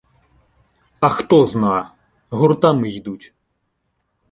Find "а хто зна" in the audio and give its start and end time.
1.05-1.91